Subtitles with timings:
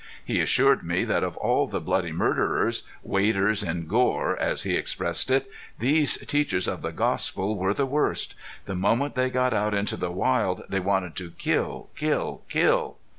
[0.25, 5.29] He assured me that of all the bloody murderers waders in gore, as he expressed
[5.29, 8.33] it these teachers of the gospel were the worst.
[8.65, 12.97] The moment they got out into the wild they wanted to kill, kill, kill.